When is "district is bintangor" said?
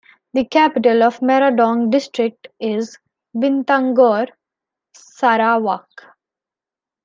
1.91-4.29